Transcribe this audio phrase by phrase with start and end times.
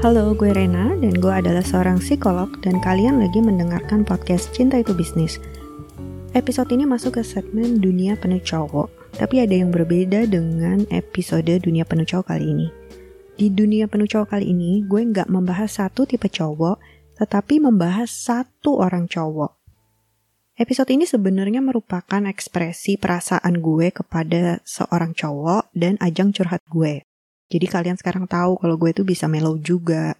[0.00, 4.96] Halo, gue Rena dan gue adalah seorang psikolog dan kalian lagi mendengarkan podcast Cinta Itu
[4.96, 5.36] Bisnis.
[6.32, 8.88] Episode ini masuk ke segmen dunia penuh cowok,
[9.20, 12.72] tapi ada yang berbeda dengan episode dunia penuh cowok kali ini.
[13.36, 16.80] Di dunia penuh cowok kali ini, gue nggak membahas satu tipe cowok,
[17.20, 19.52] tetapi membahas satu orang cowok.
[20.56, 27.04] Episode ini sebenarnya merupakan ekspresi perasaan gue kepada seorang cowok dan ajang curhat gue.
[27.50, 30.14] Jadi kalian sekarang tahu kalau gue tuh bisa mellow juga.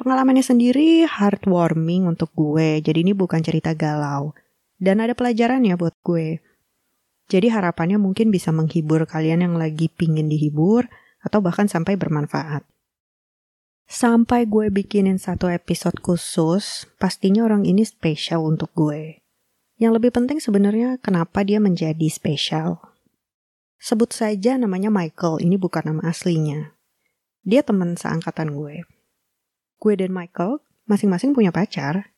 [0.00, 4.32] Pengalamannya sendiri heartwarming untuk gue, jadi ini bukan cerita galau.
[4.76, 6.40] Dan ada pelajarannya buat gue.
[7.28, 10.88] Jadi harapannya mungkin bisa menghibur kalian yang lagi pingin dihibur,
[11.20, 12.62] atau bahkan sampai bermanfaat.
[13.86, 19.22] Sampai gue bikinin satu episode khusus, pastinya orang ini spesial untuk gue.
[19.76, 22.80] Yang lebih penting sebenarnya kenapa dia menjadi spesial.
[23.76, 26.72] Sebut saja namanya Michael, ini bukan nama aslinya.
[27.46, 28.82] Dia teman seangkatan gue.
[29.78, 32.16] Gue dan Michael masing-masing punya pacar.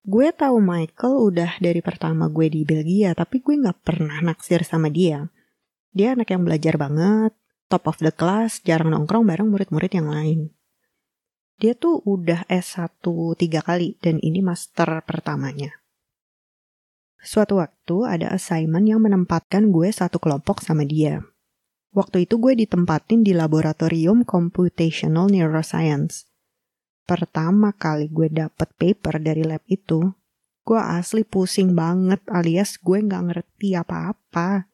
[0.00, 4.88] Gue tahu Michael udah dari pertama gue di Belgia, tapi gue gak pernah naksir sama
[4.88, 5.28] dia.
[5.92, 7.36] Dia anak yang belajar banget,
[7.68, 10.54] top of the class, jarang nongkrong bareng murid-murid yang lain.
[11.60, 13.04] Dia tuh udah S1
[13.36, 15.79] tiga kali, dan ini master pertamanya.
[17.20, 21.20] Suatu waktu ada assignment yang menempatkan gue satu kelompok sama dia.
[21.92, 26.24] Waktu itu gue ditempatin di laboratorium computational neuroscience.
[27.04, 30.14] Pertama kali gue dapet paper dari lab itu,
[30.64, 34.70] gue asli pusing banget alias gue gak ngerti apa-apa.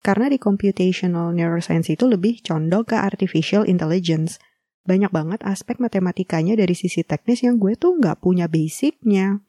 [0.00, 4.38] Karena di computational neuroscience itu lebih condong ke artificial intelligence.
[4.86, 9.42] Banyak banget aspek matematikanya dari sisi teknis yang gue tuh gak punya basicnya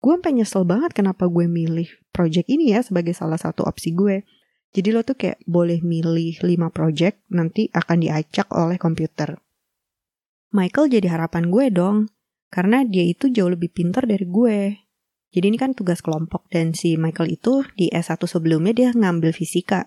[0.00, 4.24] gue sampai nyesel banget kenapa gue milih project ini ya sebagai salah satu opsi gue.
[4.70, 9.36] Jadi lo tuh kayak boleh milih 5 project nanti akan diacak oleh komputer.
[10.50, 12.10] Michael jadi harapan gue dong,
[12.50, 14.58] karena dia itu jauh lebih pintar dari gue.
[15.30, 19.86] Jadi ini kan tugas kelompok dan si Michael itu di S1 sebelumnya dia ngambil fisika.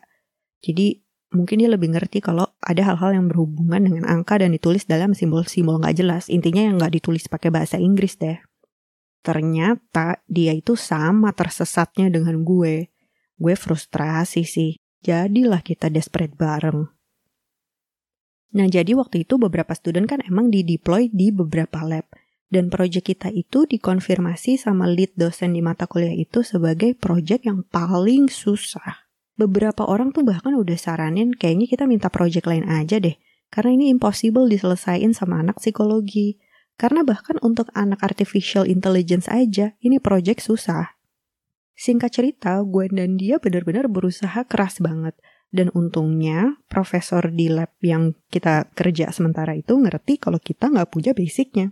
[0.63, 1.03] Jadi
[1.35, 5.83] mungkin dia lebih ngerti kalau ada hal-hal yang berhubungan dengan angka dan ditulis dalam simbol-simbol
[5.83, 6.31] nggak jelas.
[6.31, 8.39] Intinya yang nggak ditulis pakai bahasa Inggris deh.
[9.23, 12.91] Ternyata dia itu sama tersesatnya dengan gue.
[13.39, 14.75] Gue frustrasi sih.
[14.99, 16.91] Jadilah kita desperate bareng.
[18.53, 22.05] Nah jadi waktu itu beberapa student kan emang di-deploy di beberapa lab.
[22.53, 27.65] Dan project kita itu dikonfirmasi sama lead dosen di mata kuliah itu sebagai project yang
[27.65, 29.09] paling susah.
[29.33, 33.17] Beberapa orang tuh bahkan udah saranin kayaknya kita minta project lain aja deh.
[33.49, 36.37] Karena ini impossible diselesain sama anak psikologi.
[36.75, 40.97] Karena bahkan untuk anak artificial intelligence aja, ini project susah.
[41.73, 45.17] Singkat cerita, gue dan dia benar-benar berusaha keras banget.
[45.53, 51.13] Dan untungnya, profesor di lab yang kita kerja sementara itu ngerti kalau kita nggak punya
[51.13, 51.69] basicnya.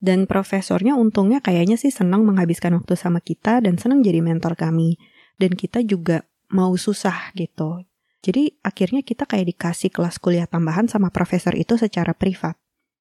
[0.00, 4.96] Dan profesornya untungnya kayaknya sih senang menghabiskan waktu sama kita dan senang jadi mentor kami.
[5.36, 7.84] Dan kita juga mau susah gitu.
[8.20, 12.59] Jadi akhirnya kita kayak dikasih kelas kuliah tambahan sama profesor itu secara privat.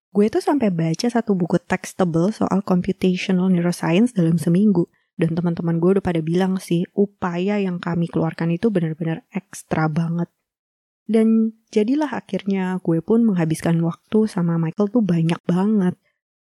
[0.10, 4.90] Gue tuh sampai baca satu buku textable soal computational neuroscience dalam seminggu.
[5.20, 10.32] Dan teman-teman gue udah pada bilang sih, upaya yang kami keluarkan itu benar-benar ekstra banget.
[11.10, 15.98] Dan jadilah akhirnya gue pun menghabiskan waktu sama Michael tuh banyak banget.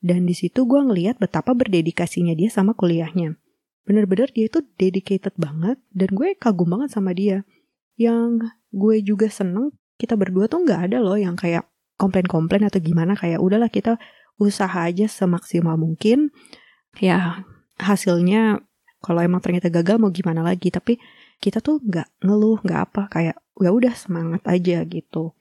[0.01, 3.37] Dan di situ gue ngeliat betapa berdedikasinya dia sama kuliahnya.
[3.85, 7.45] Bener-bener dia itu dedicated banget dan gue kagum banget sama dia.
[7.97, 11.69] Yang gue juga seneng kita berdua tuh nggak ada loh yang kayak
[12.01, 14.01] komplain-komplain atau gimana kayak udahlah kita
[14.41, 16.33] usaha aja semaksimal mungkin.
[16.97, 17.45] Ya
[17.77, 18.65] hasilnya
[19.05, 20.73] kalau emang ternyata gagal mau gimana lagi?
[20.73, 20.97] Tapi
[21.37, 25.37] kita tuh nggak ngeluh nggak apa kayak ya udah semangat aja gitu.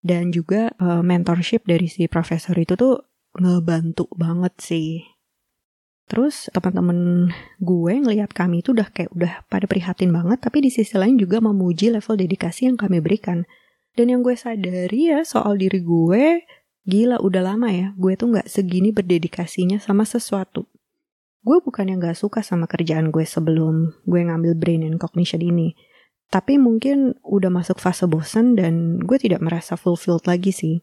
[0.00, 3.04] Dan juga uh, mentorship dari si profesor itu tuh
[3.36, 5.04] ngebantu banget sih.
[6.08, 7.28] Terus teman-teman
[7.60, 11.44] gue ngelihat kami itu udah kayak udah pada prihatin banget, tapi di sisi lain juga
[11.44, 13.44] memuji level dedikasi yang kami berikan.
[13.98, 16.46] Dan yang gue sadari ya soal diri gue,
[16.86, 20.70] gila udah lama ya, gue tuh gak segini berdedikasinya sama sesuatu.
[21.42, 25.74] Gue bukan yang gak suka sama kerjaan gue sebelum gue ngambil brain and cognition ini.
[26.30, 30.78] Tapi mungkin udah masuk fase bosan dan gue tidak merasa fulfilled lagi sih.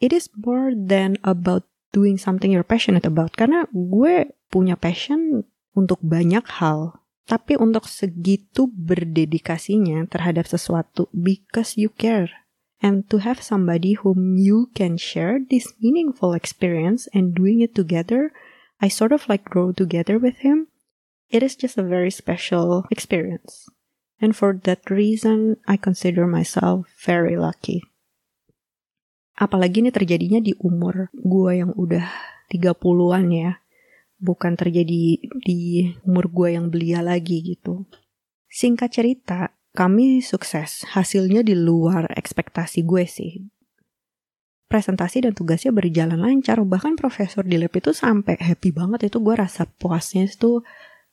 [0.00, 3.36] It is more than about doing something you're passionate about.
[3.36, 5.44] Karena gue punya passion
[5.76, 12.30] untuk banyak hal tapi untuk segitu berdedikasinya terhadap sesuatu because you care.
[12.82, 18.34] And to have somebody whom you can share this meaningful experience and doing it together,
[18.82, 20.66] I sort of like grow together with him.
[21.30, 23.70] It is just a very special experience.
[24.18, 27.86] And for that reason, I consider myself very lucky.
[29.38, 32.10] Apalagi ini terjadinya di umur gue yang udah
[32.50, 33.61] 30-an ya.
[34.22, 35.60] Bukan terjadi di
[36.06, 37.90] umur gue yang belia lagi gitu.
[38.46, 40.86] Singkat cerita, kami sukses.
[40.86, 43.42] Hasilnya di luar ekspektasi gue sih.
[44.70, 46.62] Presentasi dan tugasnya berjalan lancar.
[46.62, 50.62] Bahkan profesor di lab itu sampai happy banget itu gue rasa puasnya itu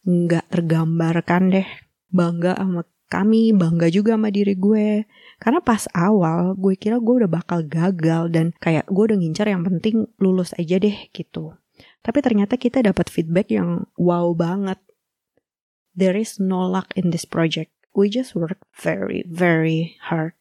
[0.06, 1.70] nggak tergambarkan deh.
[2.14, 5.10] Bangga sama kami, bangga juga sama diri gue.
[5.40, 9.64] Karena pas awal gue kira gue udah bakal gagal dan kayak gue udah ngincar yang
[9.64, 11.56] penting lulus aja deh gitu.
[12.00, 14.80] Tapi ternyata kita dapat feedback yang wow banget.
[15.92, 17.76] There is no luck in this project.
[17.92, 20.38] We just work very, very hard.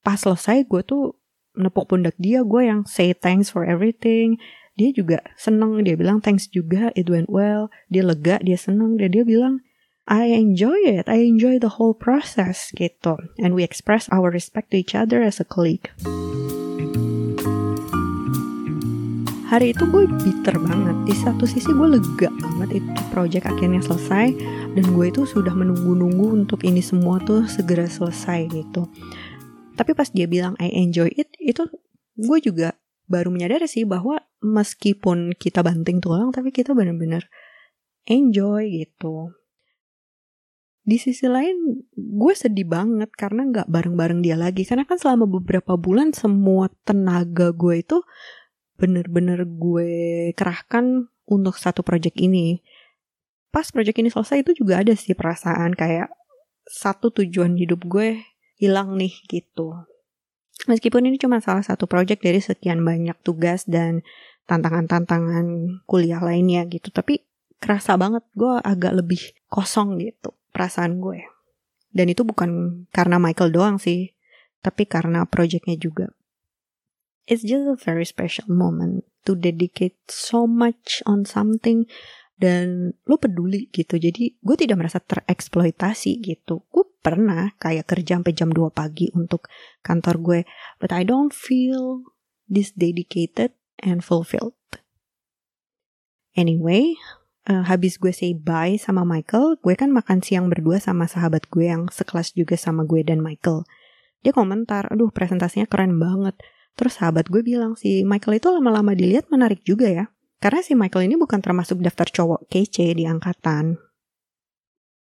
[0.00, 1.18] Pas selesai gue tuh
[1.54, 4.40] nepuk pundak dia, gue yang say thanks for everything.
[4.74, 7.70] Dia juga seneng, dia bilang thanks juga, it went well.
[7.92, 9.62] Dia lega, dia seneng, dan dia bilang,
[10.04, 11.08] I enjoy it.
[11.08, 13.16] I enjoy the whole process gitu.
[13.40, 15.88] And we express our respect to each other as a colleague.
[19.54, 21.06] Hari itu gue bitter banget.
[21.06, 24.34] Di satu sisi gue lega banget itu project akhirnya selesai
[24.74, 28.90] dan gue itu sudah menunggu-nunggu untuk ini semua tuh segera selesai gitu.
[29.78, 31.70] Tapi pas dia bilang I enjoy it, itu
[32.18, 32.74] gue juga
[33.06, 37.22] baru menyadari sih bahwa meskipun kita banting tulang tapi kita benar-benar
[38.10, 39.38] enjoy gitu
[40.84, 45.80] di sisi lain gue sedih banget karena nggak bareng-bareng dia lagi karena kan selama beberapa
[45.80, 48.04] bulan semua tenaga gue itu
[48.80, 49.90] bener-bener gue
[50.34, 52.60] kerahkan untuk satu project ini
[53.54, 56.10] pas project ini selesai itu juga ada sih perasaan kayak
[56.66, 58.18] satu tujuan hidup gue
[58.58, 59.74] hilang nih gitu
[60.66, 64.02] meskipun ini cuma salah satu project dari sekian banyak tugas dan
[64.50, 67.22] tantangan-tantangan kuliah lainnya gitu tapi
[67.64, 71.24] kerasa banget gue agak lebih kosong gitu perasaan gue.
[71.88, 74.12] Dan itu bukan karena Michael doang sih,
[74.60, 76.12] tapi karena projectnya juga.
[77.24, 81.88] It's just a very special moment to dedicate so much on something
[82.36, 83.96] dan lo peduli gitu.
[83.96, 86.66] Jadi gue tidak merasa tereksploitasi gitu.
[86.68, 89.48] Gue pernah kayak kerja sampai jam 2 pagi untuk
[89.80, 90.40] kantor gue,
[90.80, 92.04] but I don't feel
[92.50, 94.56] this dedicated and fulfilled.
[96.34, 96.98] Anyway,
[97.46, 101.70] uh, habis gue say bye sama Michael, gue kan makan siang berdua sama sahabat gue
[101.70, 103.62] yang sekelas juga sama gue dan Michael.
[104.26, 106.34] Dia komentar, aduh presentasinya keren banget.
[106.74, 110.04] Terus sahabat gue bilang si Michael itu lama-lama dilihat menarik juga ya.
[110.42, 113.78] Karena si Michael ini bukan termasuk daftar cowok kece di angkatan.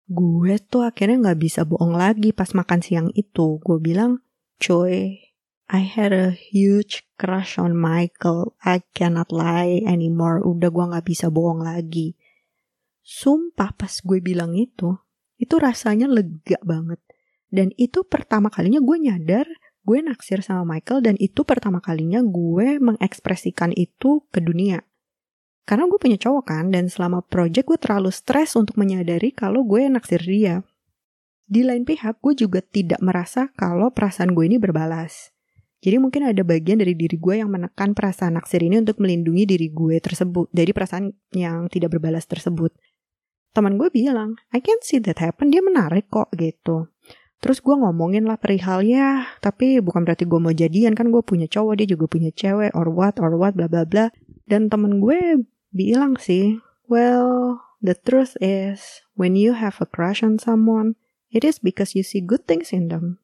[0.05, 3.59] Gue tuh akhirnya gak bisa bohong lagi pas makan siang itu.
[3.65, 4.21] Gue bilang,
[4.61, 5.17] coy,
[5.73, 8.53] I had a huge crush on Michael.
[8.61, 10.45] I cannot lie anymore.
[10.45, 12.15] Udah gue gak bisa bohong lagi.
[13.01, 14.93] Sumpah pas gue bilang itu,
[15.41, 17.01] itu rasanya lega banget.
[17.49, 19.49] Dan itu pertama kalinya gue nyadar
[19.85, 24.81] gue naksir sama Michael dan itu pertama kalinya gue mengekspresikan itu ke dunia.
[25.65, 29.89] Karena gue punya cowok kan dan selama project gue terlalu stres untuk menyadari kalau gue
[29.89, 30.65] naksir dia.
[31.45, 35.33] Di lain pihak gue juga tidak merasa kalau perasaan gue ini berbalas.
[35.85, 39.69] Jadi mungkin ada bagian dari diri gue yang menekan perasaan naksir ini untuk melindungi diri
[39.69, 42.73] gue tersebut dari perasaan yang tidak berbalas tersebut
[43.55, 46.91] teman gue bilang, I can see that happen, dia menarik kok gitu.
[47.45, 51.45] Terus gue ngomongin lah perihal ya, tapi bukan berarti gue mau jadian kan gue punya
[51.45, 54.09] cowok, dia juga punya cewek, or what, or what, bla bla bla.
[54.49, 56.57] Dan temen gue bilang sih,
[56.89, 60.97] well, the truth is, when you have a crush on someone,
[61.29, 63.21] it is because you see good things in them.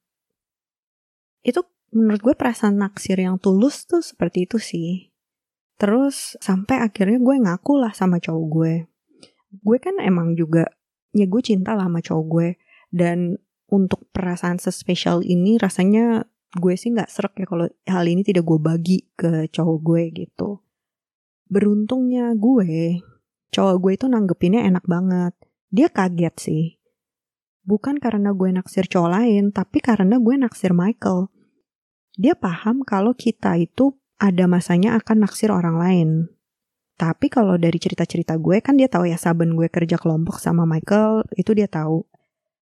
[1.41, 5.09] Itu menurut gue perasaan naksir yang tulus tuh seperti itu sih.
[5.81, 8.75] Terus sampai akhirnya gue ngaku lah sama cowok gue
[9.51, 10.71] gue kan emang juga
[11.11, 12.49] ya gue cinta lah sama cowok gue
[12.95, 13.19] dan
[13.71, 16.27] untuk perasaan sespesial ini rasanya
[16.59, 20.59] gue sih nggak serak ya kalau hal ini tidak gue bagi ke cowok gue gitu.
[21.47, 22.99] Beruntungnya gue
[23.55, 25.35] cowok gue itu nanggepinnya enak banget.
[25.71, 26.65] Dia kaget sih.
[27.63, 31.31] Bukan karena gue naksir cowok lain tapi karena gue naksir Michael.
[32.19, 36.11] Dia paham kalau kita itu ada masanya akan naksir orang lain.
[36.99, 41.25] Tapi kalau dari cerita-cerita gue kan dia tahu ya saben gue kerja kelompok sama Michael
[41.39, 42.10] itu dia tahu.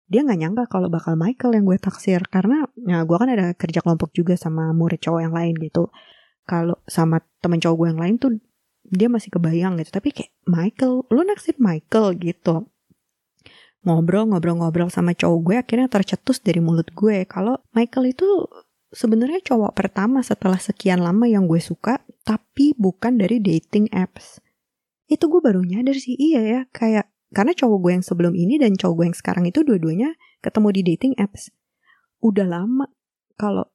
[0.09, 3.85] Dia nggak nyangka kalau bakal Michael yang gue taksir karena ya gue kan ada kerja
[3.85, 5.93] kelompok juga sama murid cowok yang lain gitu.
[6.49, 8.33] Kalau sama temen cowok gue yang lain tuh
[8.89, 9.93] dia masih kebayang gitu.
[9.93, 12.73] Tapi kayak Michael, lu naksir Michael gitu.
[13.85, 18.27] Ngobrol-ngobrol-ngobrol sama cowok gue akhirnya tercetus dari mulut gue kalau Michael itu
[18.93, 24.41] sebenarnya cowok pertama setelah sekian lama yang gue suka, tapi bukan dari dating apps.
[25.09, 28.75] Itu gue baru nyadar sih, iya ya, kayak karena cowok gue yang sebelum ini dan
[28.77, 31.53] cowok gue yang sekarang itu dua-duanya ketemu di dating apps.
[32.25, 32.89] Udah lama,
[33.37, 33.69] kalau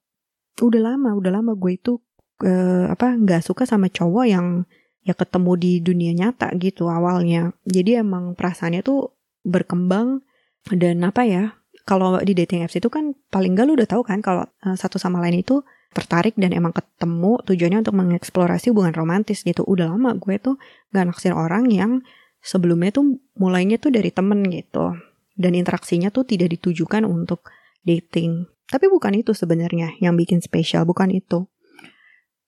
[0.60, 2.02] udah lama, udah lama gue itu
[2.42, 4.66] uh, apa nggak suka sama cowok yang
[5.04, 9.12] ya ketemu di dunia nyata gitu awalnya jadi emang perasaannya tuh
[9.44, 10.24] berkembang
[10.72, 11.44] dan apa ya
[11.84, 14.96] kalau di dating apps itu kan paling gak lu udah tahu kan kalau uh, satu
[14.96, 15.60] sama lain itu
[15.92, 19.62] tertarik dan emang ketemu tujuannya untuk mengeksplorasi hubungan romantis gitu.
[19.62, 20.56] Udah lama gue tuh
[20.90, 22.00] gak naksir orang yang
[22.44, 24.92] sebelumnya tuh mulainya tuh dari temen gitu.
[25.34, 27.48] Dan interaksinya tuh tidak ditujukan untuk
[27.82, 28.46] dating.
[28.68, 31.48] Tapi bukan itu sebenarnya yang bikin spesial, bukan itu.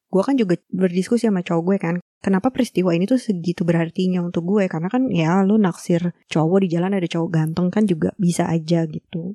[0.06, 4.46] Gue kan juga berdiskusi sama cowok gue kan, kenapa peristiwa ini tuh segitu berartinya untuk
[4.46, 4.70] gue?
[4.70, 8.86] Karena kan ya lu naksir cowok di jalan ada cowok ganteng kan juga bisa aja
[8.86, 9.34] gitu.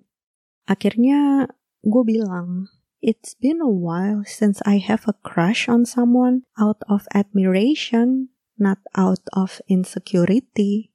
[0.66, 1.52] Akhirnya
[1.84, 7.10] gue bilang, It's been a while since I have a crush on someone out of
[7.18, 8.30] admiration,
[8.62, 10.94] not out of insecurity.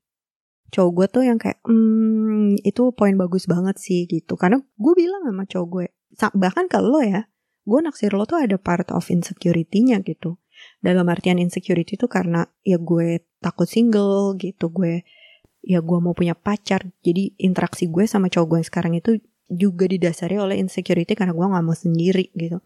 [0.70, 4.38] Cowok gue tuh yang kayak, hmm, itu poin bagus banget sih gitu.
[4.38, 5.86] Karena gue bilang sama cowok gue,
[6.38, 7.26] bahkan kalau lo ya,
[7.66, 10.38] gue naksir lo tuh ada part of insecurity-nya gitu.
[10.78, 15.02] Dalam artian insecurity itu karena ya gue takut single gitu, gue
[15.66, 16.86] ya gue mau punya pacar.
[17.02, 21.46] Jadi interaksi gue sama cowok gue yang sekarang itu juga didasari oleh insecurity karena gue
[21.46, 22.58] gak mau sendiri gitu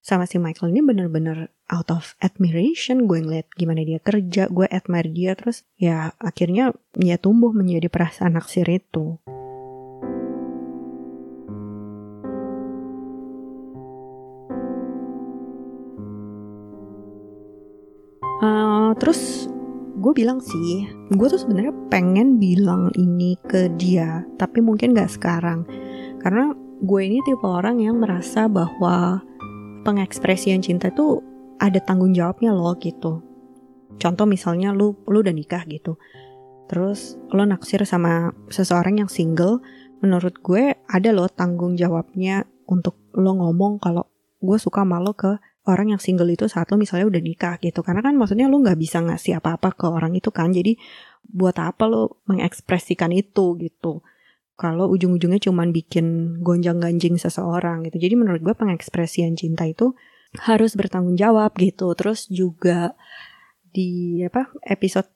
[0.00, 3.04] sama si Michael ini bener-bener out of admiration.
[3.04, 8.40] Gue ngeliat gimana dia kerja gue admire dia terus ya akhirnya ya tumbuh menjadi perasaan
[8.40, 9.20] naksir itu.
[18.40, 19.52] Uh, terus
[20.00, 25.68] gue bilang sih gue tuh sebenarnya pengen bilang ini ke dia tapi mungkin gak sekarang.
[26.24, 29.20] Karena gue ini tipe orang yang merasa bahwa
[29.82, 31.24] pengekspresian cinta itu
[31.60, 33.20] ada tanggung jawabnya loh gitu.
[34.00, 36.00] Contoh misalnya lu lu udah nikah gitu.
[36.70, 39.60] Terus lo naksir sama seseorang yang single,
[40.00, 44.06] menurut gue ada loh tanggung jawabnya untuk lo ngomong kalau
[44.40, 45.36] gue suka malu ke
[45.68, 47.84] orang yang single itu saat lo misalnya udah nikah gitu.
[47.84, 50.54] Karena kan maksudnya lo nggak bisa ngasih apa-apa ke orang itu kan.
[50.54, 50.78] Jadi
[51.26, 54.00] buat apa lo mengekspresikan itu gitu
[54.60, 57.96] kalau ujung-ujungnya cuman bikin gonjang-ganjing seseorang gitu.
[57.96, 59.96] Jadi menurut gue pengekspresian cinta itu
[60.36, 61.88] harus bertanggung jawab gitu.
[61.96, 62.92] Terus juga
[63.72, 65.08] di apa episode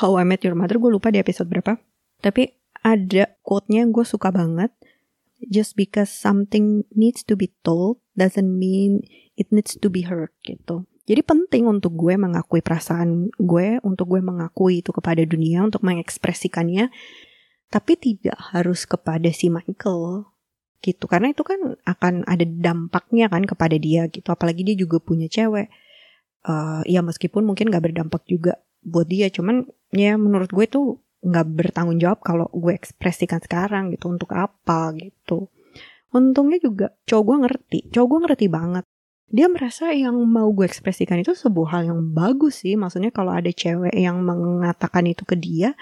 [0.00, 1.76] How I Met Your Mother gue lupa di episode berapa.
[2.24, 2.48] Tapi
[2.80, 4.72] ada quote-nya yang gue suka banget.
[5.44, 9.04] Just because something needs to be told doesn't mean
[9.36, 10.88] it needs to be heard gitu.
[11.04, 16.88] Jadi penting untuk gue mengakui perasaan gue, untuk gue mengakui itu kepada dunia, untuk mengekspresikannya
[17.66, 20.26] tapi tidak harus kepada si Michael
[20.84, 21.10] gitu.
[21.10, 24.30] Karena itu kan akan ada dampaknya kan kepada dia gitu.
[24.30, 25.68] Apalagi dia juga punya cewek.
[26.46, 29.26] Uh, ya meskipun mungkin gak berdampak juga buat dia.
[29.32, 34.06] Cuman ya menurut gue tuh nggak bertanggung jawab kalau gue ekspresikan sekarang gitu.
[34.06, 35.50] Untuk apa gitu.
[36.14, 37.78] Untungnya juga cowok gue ngerti.
[37.90, 38.84] Cowok gue ngerti banget.
[39.26, 42.78] Dia merasa yang mau gue ekspresikan itu sebuah hal yang bagus sih.
[42.78, 45.74] Maksudnya kalau ada cewek yang mengatakan itu ke dia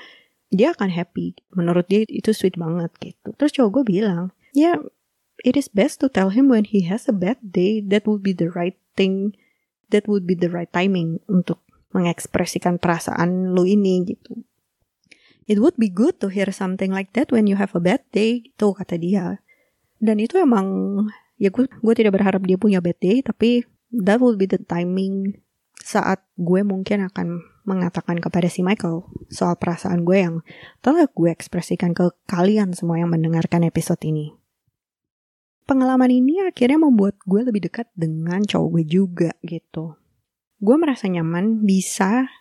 [0.54, 1.34] dia akan happy.
[1.50, 3.34] Menurut dia itu sweet banget gitu.
[3.34, 4.76] Terus cowok gue bilang, ya yeah,
[5.42, 7.82] it is best to tell him when he has a bad day.
[7.82, 9.34] That would be the right thing.
[9.90, 11.60] That would be the right timing untuk
[11.94, 14.46] mengekspresikan perasaan lu ini gitu.
[15.44, 18.40] It would be good to hear something like that when you have a bad day,
[18.40, 19.44] gitu kata dia.
[20.00, 20.66] Dan itu emang,
[21.36, 25.43] ya gue, gue tidak berharap dia punya bad day, tapi that would be the timing
[25.84, 30.40] saat gue mungkin akan mengatakan kepada si Michael soal perasaan gue yang
[30.80, 34.32] telah gue ekspresikan ke kalian semua yang mendengarkan episode ini.
[35.68, 40.00] Pengalaman ini akhirnya membuat gue lebih dekat dengan cowok gue juga gitu.
[40.56, 42.32] Gue merasa nyaman bisa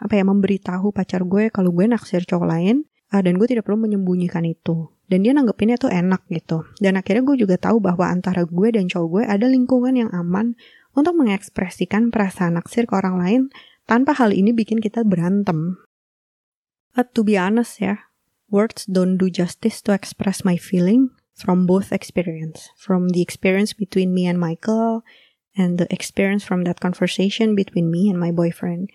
[0.00, 2.84] apa ya memberitahu pacar gue kalau gue naksir cowok lain
[3.16, 4.92] uh, dan gue tidak perlu menyembunyikan itu.
[5.08, 6.68] Dan dia nanggepinnya tuh enak gitu.
[6.80, 10.56] Dan akhirnya gue juga tahu bahwa antara gue dan cowok gue ada lingkungan yang aman
[10.94, 13.42] untuk mengekspresikan perasaan naksir ke orang lain
[13.86, 15.82] tanpa hal ini bikin kita berantem.
[16.94, 18.10] But to be honest ya,
[18.50, 22.74] words don't do justice to express my feeling from both experience.
[22.76, 25.06] From the experience between me and Michael
[25.54, 28.90] and the experience from that conversation between me and my boyfriend.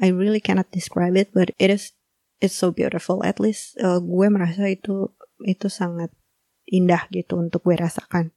[0.00, 1.92] I really cannot describe it, but it is
[2.40, 3.20] it's so beautiful.
[3.24, 5.12] At least uh, gue merasa itu
[5.44, 6.12] itu sangat
[6.68, 8.32] indah gitu untuk gue rasakan.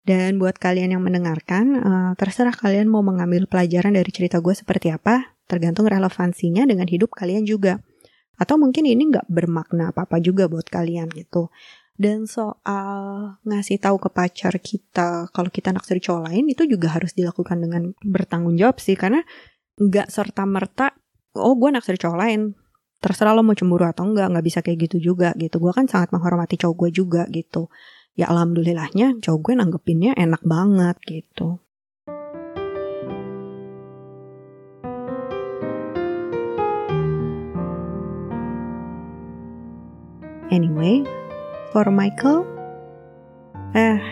[0.00, 4.88] Dan buat kalian yang mendengarkan, uh, terserah kalian mau mengambil pelajaran dari cerita gue seperti
[4.88, 7.84] apa, tergantung relevansinya dengan hidup kalian juga.
[8.40, 11.52] Atau mungkin ini nggak bermakna apa-apa juga buat kalian gitu.
[12.00, 17.12] Dan soal ngasih tahu ke pacar kita kalau kita naksir cowok lain itu juga harus
[17.12, 19.20] dilakukan dengan bertanggung jawab sih karena
[19.76, 20.96] nggak serta merta
[21.36, 22.56] oh gue naksir cowok lain
[23.04, 26.12] terserah lo mau cemburu atau enggak nggak bisa kayak gitu juga gitu gue kan sangat
[26.12, 27.68] menghormati cowok gue juga gitu
[28.18, 31.62] ya alhamdulillahnya cowok gue nanggepinnya enak banget gitu.
[40.50, 41.06] Anyway,
[41.70, 42.42] for Michael,
[43.78, 44.02] eh,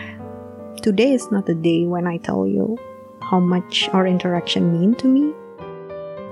[0.79, 2.79] today is not the day when I tell you
[3.19, 5.35] how much our interaction mean to me.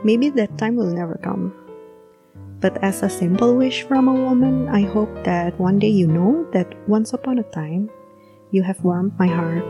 [0.07, 1.66] Maybe that time will never come.
[2.57, 6.41] But as a simple wish from a woman, I hope that one day you know
[6.57, 7.85] that once upon a time,
[8.49, 9.61] you have warmed my heart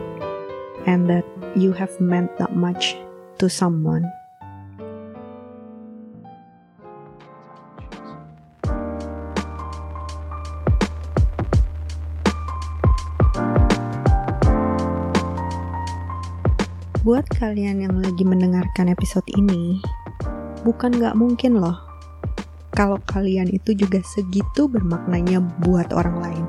[0.88, 2.96] and that you have meant that much
[3.44, 4.08] to someone.
[17.04, 19.76] Buat kalian yang lagi mendengarkan episode ini,
[20.64, 21.87] bukan gak mungkin loh
[22.78, 26.44] kalau kalian itu juga segitu bermaknanya buat orang lain.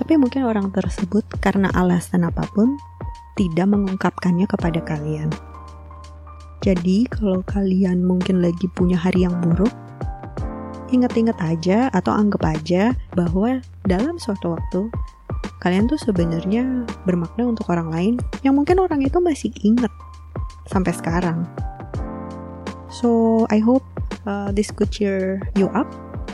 [0.00, 2.80] Tapi mungkin orang tersebut karena alasan apa pun
[3.36, 5.28] tidak mengungkapkannya kepada kalian.
[6.64, 9.68] Jadi kalau kalian mungkin lagi punya hari yang buruk,
[10.88, 14.88] ingat-ingat aja atau anggap aja bahwa dalam suatu waktu
[15.60, 19.92] kalian tuh sebenarnya bermakna untuk orang lain yang mungkin orang itu masih inget
[20.72, 21.44] sampai sekarang.
[22.88, 23.84] So I hope
[24.24, 25.88] uh, this could cheer you up,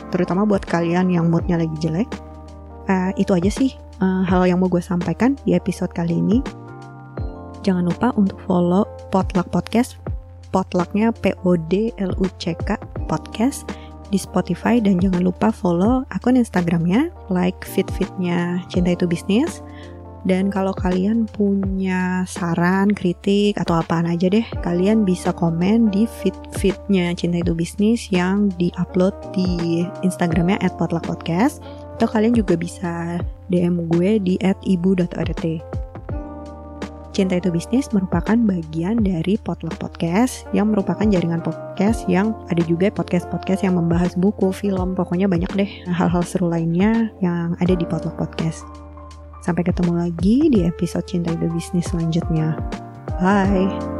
[0.09, 2.09] terutama buat kalian yang moodnya lagi jelek.
[2.87, 6.39] Uh, itu aja sih uh, hal yang mau gue sampaikan di episode kali ini.
[7.67, 9.99] Jangan lupa untuk follow Potluck Podcast.
[10.55, 12.79] Potlucknya P O D L U C K
[13.11, 13.67] Podcast
[14.07, 19.59] di Spotify dan jangan lupa follow akun Instagramnya, like fit-fitnya Cinta Itu Bisnis.
[20.27, 27.15] Dan kalau kalian punya saran, kritik, atau apaan aja deh, kalian bisa komen di feed-feednya
[27.15, 31.63] Cinta Itu Bisnis yang di-upload di Instagramnya at Podcast.
[31.95, 35.63] Atau kalian juga bisa DM gue di at ibu.rt.
[37.15, 42.93] Cinta Itu Bisnis merupakan bagian dari Potluck Podcast yang merupakan jaringan podcast yang ada juga
[42.93, 48.19] podcast-podcast yang membahas buku, film, pokoknya banyak deh hal-hal seru lainnya yang ada di Potluck
[48.21, 48.86] Podcast.
[49.47, 52.59] Sampai ketemu lagi di episode Cinta Itu Bisnis selanjutnya.
[53.15, 53.96] Bye!